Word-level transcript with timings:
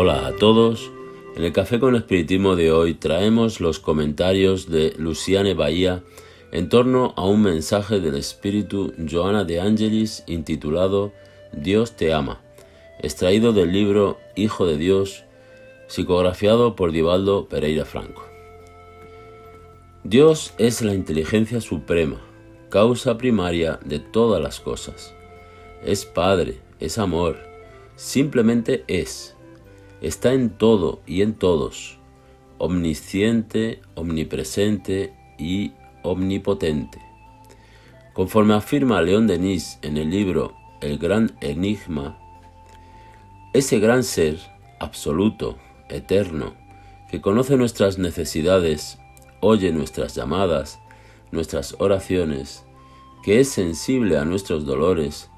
Hola 0.00 0.28
a 0.28 0.36
todos. 0.36 0.92
En 1.34 1.42
el 1.42 1.52
Café 1.52 1.80
con 1.80 1.96
Espiritismo 1.96 2.54
de 2.54 2.70
hoy 2.70 2.94
traemos 2.94 3.60
los 3.60 3.80
comentarios 3.80 4.70
de 4.70 4.94
Luciane 4.96 5.54
Bahía 5.54 6.04
en 6.52 6.68
torno 6.68 7.14
a 7.16 7.26
un 7.26 7.42
mensaje 7.42 7.98
del 7.98 8.14
espíritu 8.14 8.94
Joana 9.10 9.42
de 9.42 9.60
Angelis 9.60 10.22
intitulado 10.28 11.12
Dios 11.52 11.96
te 11.96 12.12
ama, 12.12 12.40
extraído 13.00 13.52
del 13.52 13.72
libro 13.72 14.20
Hijo 14.36 14.66
de 14.66 14.78
Dios, 14.78 15.24
psicografiado 15.88 16.76
por 16.76 16.92
Divaldo 16.92 17.48
Pereira 17.48 17.84
Franco. 17.84 18.22
Dios 20.04 20.54
es 20.58 20.80
la 20.80 20.94
inteligencia 20.94 21.60
suprema, 21.60 22.20
causa 22.68 23.18
primaria 23.18 23.80
de 23.84 23.98
todas 23.98 24.40
las 24.40 24.60
cosas. 24.60 25.12
Es 25.84 26.04
Padre, 26.04 26.60
es 26.78 26.98
amor, 26.98 27.36
simplemente 27.96 28.84
es 28.86 29.34
está 30.00 30.32
en 30.32 30.50
todo 30.50 31.00
y 31.06 31.22
en 31.22 31.34
todos, 31.34 31.98
omnisciente, 32.58 33.80
omnipresente 33.94 35.14
y 35.38 35.72
omnipotente. 36.02 37.00
Conforme 38.14 38.54
afirma 38.54 39.02
León 39.02 39.26
Denis 39.26 39.78
en 39.82 39.96
el 39.96 40.10
libro 40.10 40.54
El 40.80 40.98
Gran 40.98 41.36
Enigma, 41.40 42.18
ese 43.52 43.78
gran 43.78 44.04
ser 44.04 44.38
absoluto, 44.78 45.56
eterno, 45.88 46.54
que 47.10 47.20
conoce 47.20 47.56
nuestras 47.56 47.98
necesidades, 47.98 48.98
oye 49.40 49.72
nuestras 49.72 50.14
llamadas, 50.14 50.78
nuestras 51.32 51.74
oraciones, 51.78 52.64
que 53.22 53.40
es 53.40 53.48
sensible 53.48 54.18
a 54.18 54.24
nuestros 54.24 54.66
dolores, 54.66 55.30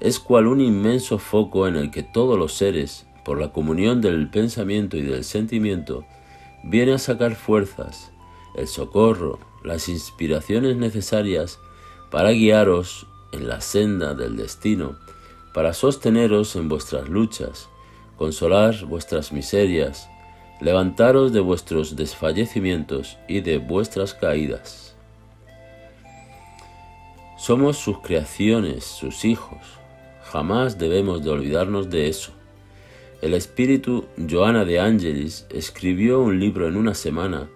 es 0.00 0.18
cual 0.18 0.46
un 0.46 0.60
inmenso 0.60 1.18
foco 1.18 1.68
en 1.68 1.76
el 1.76 1.90
que 1.90 2.02
todos 2.02 2.38
los 2.38 2.54
seres, 2.54 3.06
por 3.24 3.40
la 3.40 3.52
comunión 3.52 4.00
del 4.00 4.28
pensamiento 4.30 4.96
y 4.96 5.02
del 5.02 5.24
sentimiento, 5.24 6.04
viene 6.62 6.94
a 6.94 6.98
sacar 6.98 7.34
fuerzas, 7.34 8.12
el 8.54 8.68
socorro, 8.68 9.38
las 9.64 9.88
inspiraciones 9.88 10.76
necesarias 10.76 11.58
para 12.10 12.30
guiaros 12.30 13.06
en 13.32 13.48
la 13.48 13.60
senda 13.60 14.14
del 14.14 14.36
destino, 14.36 14.96
para 15.52 15.72
sosteneros 15.72 16.54
en 16.56 16.68
vuestras 16.68 17.08
luchas, 17.08 17.68
consolar 18.16 18.84
vuestras 18.84 19.32
miserias, 19.32 20.08
levantaros 20.60 21.32
de 21.32 21.40
vuestros 21.40 21.96
desfallecimientos 21.96 23.18
y 23.28 23.40
de 23.40 23.58
vuestras 23.58 24.14
caídas. 24.14 24.96
Somos 27.36 27.76
sus 27.76 27.98
creaciones, 28.00 28.84
sus 28.84 29.24
hijos. 29.24 29.58
Jamás 30.22 30.78
debemos 30.78 31.22
de 31.22 31.30
olvidarnos 31.30 31.90
de 31.90 32.08
eso. 32.08 32.32
El 33.22 33.32
espíritu 33.32 34.06
Joana 34.30 34.64
de 34.64 34.80
Angelis 34.80 35.46
escribió 35.50 36.20
un 36.20 36.38
libro 36.40 36.68
en 36.68 36.76
una 36.76 36.94
semana 36.94 37.48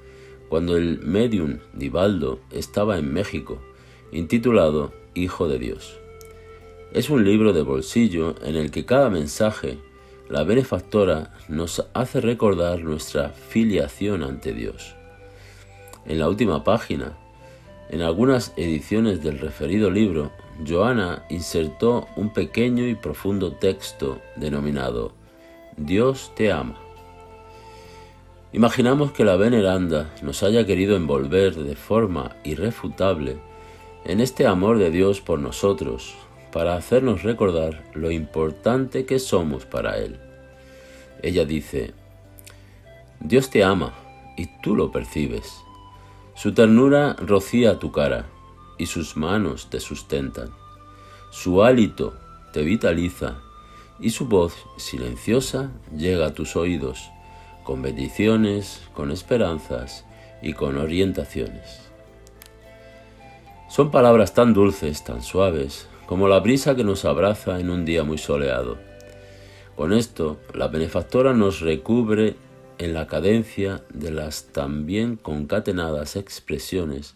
cuando 0.49 0.77
el 0.77 1.01
medium 1.01 1.59
Divaldo 1.75 2.41
estaba 2.51 2.99
en 2.99 3.13
México, 3.13 3.61
intitulado 4.13 4.93
Hijo 5.15 5.49
de 5.49 5.59
Dios. 5.59 5.99
Es 6.93 7.11
un 7.11 7.25
libro 7.25 7.53
de 7.53 7.63
bolsillo 7.63 8.35
en 8.43 8.57
el 8.57 8.71
que 8.71 8.87
cada 8.87 9.11
mensaje, 9.11 9.79
la 10.31 10.43
benefactora, 10.43 11.35
nos 11.49 11.85
hace 11.93 12.21
recordar 12.21 12.83
nuestra 12.83 13.31
filiación 13.31 14.23
ante 14.23 14.55
Dios. 14.55 14.95
En 16.07 16.19
la 16.19 16.29
última 16.29 16.65
página, 16.65 17.19
en 17.91 18.01
algunas 18.01 18.55
ediciones 18.57 19.23
del 19.23 19.39
referido 19.39 19.91
libro, 19.91 20.31
Joana 20.67 21.25
insertó 21.29 22.07
un 22.17 22.33
pequeño 22.33 22.87
y 22.87 22.95
profundo 22.95 23.53
texto 23.53 24.21
denominado 24.37 25.18
Dios 25.79 26.33
te 26.35 26.51
ama. 26.51 26.75
Imaginamos 28.53 29.13
que 29.13 29.25
la 29.25 29.37
veneranda 29.37 30.13
nos 30.23 30.43
haya 30.43 30.67
querido 30.67 30.97
envolver 30.97 31.55
de 31.55 31.77
forma 31.77 32.35
irrefutable 32.43 33.39
en 34.05 34.21
este 34.21 34.47
amor 34.47 34.79
de 34.79 34.91
Dios 34.91 35.21
por 35.21 35.39
nosotros, 35.39 36.15
para 36.51 36.75
hacernos 36.75 37.23
recordar 37.23 37.85
lo 37.95 38.11
importante 38.11 39.07
que 39.07 39.21
somos 39.21 39.67
para 39.67 39.99
Él. 39.99 40.19
Ella 41.23 41.45
dice, 41.45 41.95
Dios 43.21 43.49
te 43.49 43.63
ama 43.63 43.93
y 44.37 44.47
tú 44.63 44.75
lo 44.75 44.91
percibes. 44.91 45.61
Su 46.35 46.55
ternura 46.55 47.15
rocía 47.21 47.79
tu 47.79 47.93
cara 47.93 48.27
y 48.79 48.87
sus 48.87 49.17
manos 49.17 49.71
te 49.71 49.79
sustentan. 49.79 50.51
Su 51.31 51.63
hálito 51.63 52.15
te 52.53 52.63
vitaliza 52.63 53.43
y 54.01 54.11
su 54.11 54.27
voz 54.27 54.55
silenciosa 54.77 55.71
llega 55.97 56.27
a 56.27 56.35
tus 56.35 56.57
oídos, 56.57 57.11
con 57.65 57.83
bendiciones, 57.83 58.83
con 58.95 59.11
esperanzas 59.11 60.05
y 60.43 60.53
con 60.53 60.77
orientaciones. 60.77 61.81
Son 63.69 63.91
palabras 63.91 64.35
tan 64.35 64.55
dulces, 64.55 65.05
tan 65.05 65.23
suaves, 65.23 65.89
como 66.07 66.29
la 66.29 66.41
brisa 66.41 66.75
que 66.75 66.85
nos 66.85 67.05
abraza 67.05 67.61
en 67.61 67.69
un 67.69 67.85
día 67.85 68.03
muy 68.03 68.17
soleado. 68.17 68.79
Con 69.77 69.93
esto, 69.93 70.39
la 70.55 70.69
benefactora 70.69 71.35
nos 71.35 71.61
recubre 71.61 72.37
en 72.79 72.95
la 72.95 73.07
cadencia 73.07 73.83
de 73.93 74.11
las 74.11 74.47
también 74.47 75.17
concatenadas 75.17 76.17
expresiones 76.17 77.15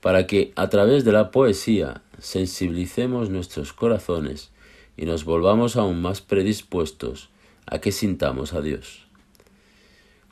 para 0.00 0.26
que 0.26 0.52
a 0.56 0.68
través 0.68 1.04
de 1.04 1.12
la 1.12 1.30
poesía 1.30 2.02
sensibilicemos 2.18 3.30
nuestros 3.30 3.72
corazones 3.72 4.50
y 4.98 5.06
nos 5.06 5.24
volvamos 5.24 5.76
aún 5.76 6.02
más 6.02 6.20
predispuestos 6.20 7.30
a 7.66 7.78
que 7.78 7.92
sintamos 7.92 8.52
a 8.52 8.60
Dios. 8.60 9.06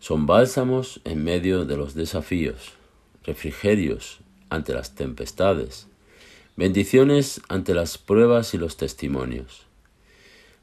Son 0.00 0.26
bálsamos 0.26 1.00
en 1.04 1.24
medio 1.24 1.64
de 1.64 1.76
los 1.76 1.94
desafíos, 1.94 2.72
refrigerios 3.24 4.18
ante 4.50 4.74
las 4.74 4.94
tempestades, 4.94 5.86
bendiciones 6.56 7.40
ante 7.48 7.74
las 7.74 7.96
pruebas 7.96 8.54
y 8.54 8.58
los 8.58 8.76
testimonios. 8.76 9.66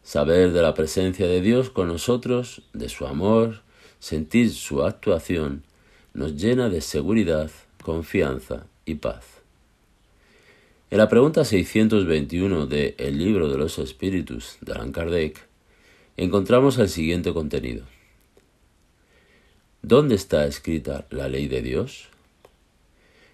Saber 0.03 0.51
de 0.51 0.61
la 0.61 0.73
presencia 0.73 1.25
de 1.25 1.39
Dios 1.39 1.69
con 1.69 1.87
nosotros, 1.87 2.61
de 2.73 2.89
su 2.89 3.07
amor, 3.07 3.61
sentir 3.99 4.53
su 4.53 4.83
actuación, 4.83 5.63
nos 6.13 6.35
llena 6.35 6.67
de 6.67 6.81
seguridad, 6.81 7.49
confianza 7.81 8.65
y 8.85 8.95
paz. 8.95 9.42
En 10.93 10.99
la 10.99 11.09
pregunta 11.09 11.43
621 11.43 12.67
de 12.67 12.93
El 12.99 13.17
libro 13.17 13.49
de 13.49 13.57
los 13.57 13.79
espíritus 13.79 14.57
de 14.61 14.73
Allan 14.73 14.91
Kardec 14.91 15.47
encontramos 16.17 16.77
el 16.77 16.87
siguiente 16.87 17.33
contenido. 17.33 17.83
¿Dónde 19.81 20.13
está 20.13 20.45
escrita 20.45 21.07
la 21.09 21.27
ley 21.29 21.47
de 21.47 21.63
Dios? 21.63 22.09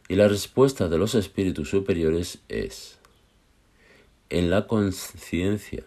Y 0.07 0.15
la 0.15 0.29
respuesta 0.29 0.87
de 0.87 0.97
los 0.97 1.15
espíritus 1.15 1.69
superiores 1.69 2.39
es 2.47 2.97
en 4.29 4.49
la 4.49 4.65
conciencia. 4.65 5.83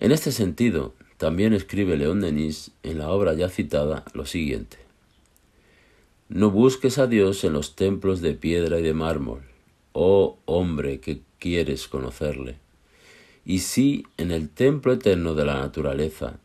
En 0.00 0.12
este 0.12 0.32
sentido, 0.32 0.92
también 1.16 1.54
escribe 1.54 1.96
León 1.96 2.20
Denis 2.20 2.72
en 2.82 2.98
la 2.98 3.08
obra 3.08 3.32
ya 3.32 3.48
citada 3.48 4.04
lo 4.12 4.26
siguiente. 4.26 4.89
No 6.32 6.52
busques 6.52 6.98
a 6.98 7.08
Dios 7.08 7.42
en 7.42 7.54
los 7.54 7.74
templos 7.74 8.20
de 8.20 8.34
piedra 8.34 8.78
y 8.78 8.82
de 8.82 8.94
mármol, 8.94 9.42
oh 9.92 10.38
hombre 10.44 11.00
que 11.00 11.22
quieres 11.40 11.88
conocerle, 11.88 12.54
y 13.44 13.58
sí 13.58 14.04
en 14.16 14.30
el 14.30 14.48
templo 14.48 14.92
eterno 14.92 15.34
de 15.34 15.44
la 15.44 15.54
naturaleza, 15.54 16.38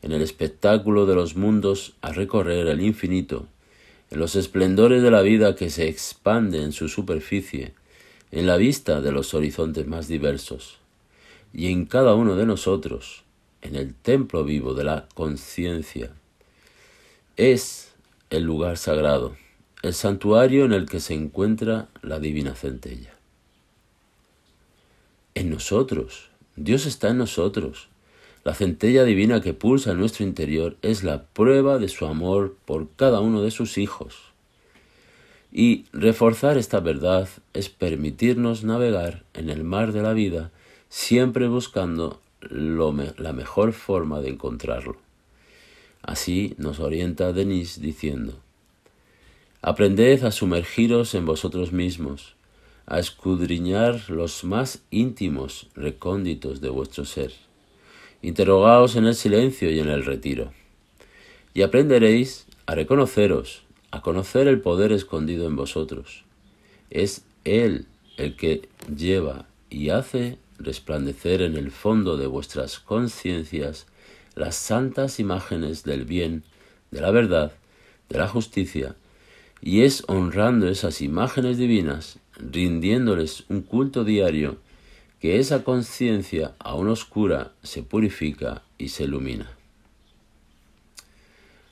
en 0.00 0.12
el 0.12 0.22
espectáculo 0.22 1.06
de 1.06 1.16
los 1.16 1.34
mundos 1.34 1.96
a 2.02 2.12
recorrer 2.12 2.68
el 2.68 2.80
infinito, 2.82 3.48
en 4.12 4.20
los 4.20 4.36
esplendores 4.36 5.02
de 5.02 5.10
la 5.10 5.22
vida 5.22 5.56
que 5.56 5.70
se 5.70 5.88
expande 5.88 6.62
en 6.62 6.70
su 6.70 6.88
superficie, 6.88 7.72
en 8.30 8.46
la 8.46 8.56
vista 8.56 9.00
de 9.00 9.10
los 9.10 9.34
horizontes 9.34 9.88
más 9.88 10.06
diversos, 10.06 10.78
y 11.52 11.72
en 11.72 11.86
cada 11.86 12.14
uno 12.14 12.36
de 12.36 12.46
nosotros, 12.46 13.24
en 13.60 13.74
el 13.74 13.92
templo 13.92 14.44
vivo 14.44 14.72
de 14.74 14.84
la 14.84 15.08
conciencia. 15.16 16.12
Es 17.36 17.91
el 18.32 18.44
lugar 18.44 18.78
sagrado, 18.78 19.36
el 19.82 19.92
santuario 19.92 20.64
en 20.64 20.72
el 20.72 20.88
que 20.88 21.00
se 21.00 21.12
encuentra 21.12 21.88
la 22.00 22.18
divina 22.18 22.54
centella. 22.54 23.14
En 25.34 25.50
nosotros, 25.50 26.30
Dios 26.56 26.86
está 26.86 27.10
en 27.10 27.18
nosotros. 27.18 27.88
La 28.42 28.54
centella 28.54 29.04
divina 29.04 29.42
que 29.42 29.52
pulsa 29.52 29.92
en 29.92 29.98
nuestro 29.98 30.24
interior 30.24 30.76
es 30.80 31.04
la 31.04 31.24
prueba 31.24 31.78
de 31.78 31.88
su 31.88 32.06
amor 32.06 32.56
por 32.64 32.88
cada 32.96 33.20
uno 33.20 33.42
de 33.42 33.50
sus 33.50 33.76
hijos. 33.76 34.16
Y 35.52 35.84
reforzar 35.92 36.56
esta 36.56 36.80
verdad 36.80 37.28
es 37.52 37.68
permitirnos 37.68 38.64
navegar 38.64 39.24
en 39.34 39.50
el 39.50 39.62
mar 39.62 39.92
de 39.92 40.00
la 40.00 40.14
vida 40.14 40.50
siempre 40.88 41.48
buscando 41.48 42.22
la 42.40 43.32
mejor 43.34 43.74
forma 43.74 44.22
de 44.22 44.30
encontrarlo. 44.30 45.01
Así 46.02 46.54
nos 46.58 46.80
orienta 46.80 47.32
Denis 47.32 47.80
diciendo, 47.80 48.34
Aprended 49.62 50.24
a 50.24 50.32
sumergiros 50.32 51.14
en 51.14 51.24
vosotros 51.24 51.72
mismos, 51.72 52.34
a 52.86 52.98
escudriñar 52.98 54.10
los 54.10 54.42
más 54.42 54.82
íntimos 54.90 55.68
recónditos 55.76 56.60
de 56.60 56.68
vuestro 56.68 57.04
ser, 57.04 57.32
Interrogaos 58.22 58.94
en 58.94 59.06
el 59.06 59.16
silencio 59.16 59.70
y 59.70 59.80
en 59.80 59.88
el 59.88 60.04
retiro. 60.04 60.52
Y 61.54 61.62
aprenderéis 61.62 62.46
a 62.66 62.76
reconoceros, 62.76 63.62
a 63.90 64.00
conocer 64.00 64.46
el 64.46 64.60
poder 64.60 64.92
escondido 64.92 65.46
en 65.46 65.56
vosotros. 65.56 66.24
Es 66.90 67.24
Él 67.44 67.86
el 68.16 68.36
que 68.36 68.68
lleva 68.94 69.46
y 69.70 69.90
hace 69.90 70.38
resplandecer 70.58 71.42
en 71.42 71.56
el 71.56 71.72
fondo 71.72 72.16
de 72.16 72.28
vuestras 72.28 72.78
conciencias 72.78 73.86
las 74.34 74.56
santas 74.56 75.20
imágenes 75.20 75.84
del 75.84 76.04
bien, 76.04 76.44
de 76.90 77.00
la 77.00 77.10
verdad, 77.10 77.52
de 78.08 78.18
la 78.18 78.28
justicia, 78.28 78.96
y 79.60 79.82
es 79.82 80.04
honrando 80.08 80.68
esas 80.68 81.00
imágenes 81.00 81.58
divinas, 81.58 82.18
rindiéndoles 82.36 83.44
un 83.48 83.62
culto 83.62 84.04
diario, 84.04 84.56
que 85.20 85.38
esa 85.38 85.62
conciencia 85.62 86.54
aún 86.58 86.88
oscura 86.88 87.52
se 87.62 87.82
purifica 87.82 88.62
y 88.76 88.88
se 88.88 89.04
ilumina. 89.04 89.52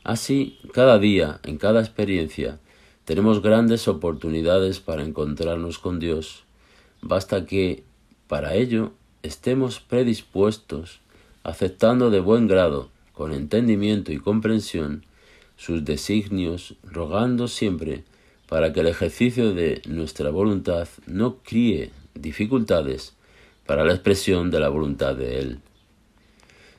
Así, 0.04 0.58
cada 0.72 0.98
día, 0.98 1.40
en 1.42 1.58
cada 1.58 1.80
experiencia, 1.80 2.58
tenemos 3.04 3.42
grandes 3.42 3.88
oportunidades 3.88 4.78
para 4.78 5.02
encontrarnos 5.02 5.78
con 5.78 5.98
Dios. 5.98 6.44
Basta 7.02 7.44
que, 7.44 7.82
para 8.28 8.54
ello, 8.54 8.92
estemos 9.22 9.80
predispuestos, 9.80 11.00
aceptando 11.42 12.10
de 12.10 12.20
buen 12.20 12.46
grado, 12.46 12.90
con 13.12 13.32
entendimiento 13.32 14.12
y 14.12 14.18
comprensión, 14.18 15.04
sus 15.56 15.84
designios, 15.84 16.74
rogando 16.82 17.48
siempre 17.48 18.04
para 18.48 18.72
que 18.72 18.80
el 18.80 18.88
ejercicio 18.88 19.54
de 19.54 19.82
nuestra 19.86 20.30
voluntad 20.30 20.88
no 21.06 21.36
críe 21.36 21.90
dificultades 22.14 23.14
para 23.66 23.84
la 23.84 23.92
expresión 23.92 24.50
de 24.50 24.60
la 24.60 24.68
voluntad 24.68 25.14
de 25.14 25.38
Él. 25.38 25.58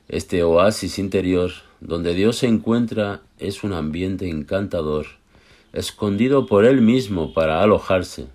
Este 0.08 0.44
oasis 0.44 1.00
interior 1.00 1.52
donde 1.80 2.14
Dios 2.14 2.38
se 2.38 2.48
encuentra 2.48 3.22
es 3.40 3.64
un 3.64 3.74
ambiente 3.74 4.30
encantador, 4.30 5.06
escondido 5.74 6.46
por 6.46 6.66
Él 6.66 6.82
mismo 6.82 7.34
para 7.34 7.62
alojarse, 7.62 8.28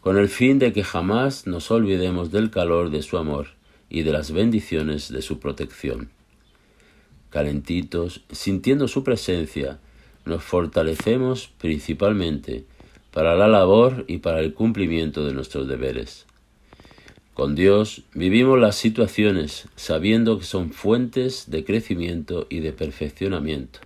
con 0.00 0.18
el 0.18 0.28
fin 0.28 0.58
de 0.58 0.72
que 0.72 0.84
jamás 0.84 1.46
nos 1.46 1.70
olvidemos 1.70 2.30
del 2.30 2.50
calor 2.50 2.90
de 2.90 3.02
su 3.02 3.16
amor 3.16 3.59
y 3.90 4.02
de 4.02 4.12
las 4.12 4.32
bendiciones 4.32 5.12
de 5.12 5.20
su 5.20 5.38
protección 5.38 6.10
calentitos, 7.30 8.22
sintiendo 8.30 8.88
su 8.88 9.02
presencia, 9.04 9.78
nos 10.26 10.42
fortalecemos 10.42 11.50
principalmente 11.58 12.64
para 13.12 13.34
la 13.34 13.48
labor 13.48 14.04
y 14.06 14.18
para 14.18 14.40
el 14.40 14.52
cumplimiento 14.52 15.24
de 15.24 15.32
nuestros 15.32 15.66
deberes. 15.66 16.26
Con 17.34 17.54
Dios 17.54 18.02
vivimos 18.12 18.58
las 18.58 18.76
situaciones 18.76 19.66
sabiendo 19.76 20.38
que 20.38 20.44
son 20.44 20.72
fuentes 20.72 21.50
de 21.50 21.64
crecimiento 21.64 22.46
y 22.50 22.60
de 22.60 22.72
perfeccionamiento. 22.72 23.80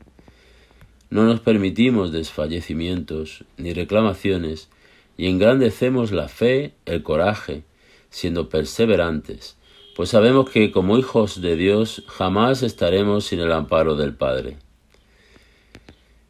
No 1.10 1.24
nos 1.24 1.40
permitimos 1.40 2.10
desfallecimientos 2.10 3.44
ni 3.56 3.72
reclamaciones 3.72 4.68
y 5.16 5.28
engrandecemos 5.28 6.10
la 6.10 6.28
fe, 6.28 6.72
el 6.86 7.04
coraje, 7.04 7.62
siendo 8.10 8.48
perseverantes, 8.48 9.56
pues 9.94 10.10
sabemos 10.10 10.50
que 10.50 10.72
como 10.72 10.98
hijos 10.98 11.40
de 11.40 11.56
Dios 11.56 12.02
jamás 12.08 12.62
estaremos 12.62 13.26
sin 13.26 13.38
el 13.38 13.52
amparo 13.52 13.94
del 13.94 14.14
Padre. 14.14 14.56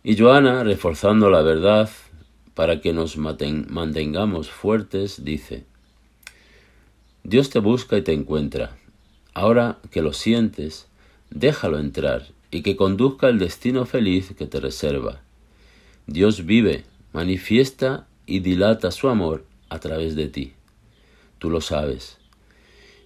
Y 0.02 0.18
Joana, 0.18 0.64
reforzando 0.64 1.30
la 1.30 1.40
verdad 1.40 1.88
para 2.52 2.82
que 2.82 2.92
nos 2.92 3.16
mantengamos 3.16 4.50
fuertes, 4.50 5.24
dice, 5.24 5.64
Dios 7.22 7.48
te 7.48 7.58
busca 7.58 7.96
y 7.96 8.02
te 8.02 8.12
encuentra. 8.12 8.76
Ahora 9.32 9.78
que 9.90 10.02
lo 10.02 10.12
sientes, 10.12 10.86
déjalo 11.30 11.78
entrar 11.78 12.26
y 12.50 12.62
que 12.62 12.76
conduzca 12.76 13.28
el 13.28 13.38
destino 13.38 13.86
feliz 13.86 14.34
que 14.36 14.46
te 14.46 14.60
reserva. 14.60 15.22
Dios 16.06 16.44
vive, 16.44 16.84
manifiesta 17.14 18.06
y 18.26 18.40
dilata 18.40 18.90
su 18.90 19.08
amor 19.08 19.46
a 19.70 19.80
través 19.80 20.14
de 20.16 20.28
ti. 20.28 20.52
Tú 21.38 21.48
lo 21.48 21.62
sabes 21.62 22.18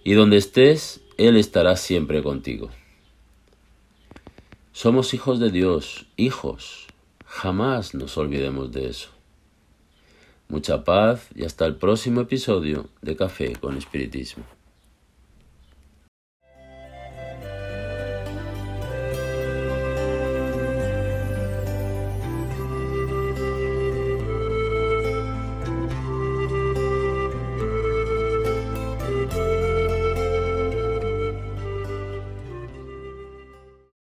y 0.03 0.13
donde 0.13 0.37
estés, 0.37 1.01
Él 1.17 1.37
estará 1.37 1.75
siempre 1.75 2.23
contigo. 2.23 2.69
Somos 4.71 5.13
hijos 5.13 5.39
de 5.39 5.51
Dios, 5.51 6.05
hijos. 6.15 6.87
Jamás 7.25 7.93
nos 7.93 8.17
olvidemos 8.17 8.71
de 8.71 8.89
eso. 8.89 9.09
Mucha 10.47 10.83
paz 10.83 11.27
y 11.35 11.43
hasta 11.43 11.65
el 11.65 11.75
próximo 11.75 12.21
episodio 12.21 12.89
de 13.01 13.15
Café 13.15 13.55
con 13.55 13.77
Espiritismo. 13.77 14.45